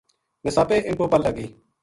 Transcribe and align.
نساپے 0.45 0.77
اِنھ 0.85 0.97
پو 0.99 1.05
پَل 1.11 1.21
لگ 1.25 1.33
گئی 1.37 1.47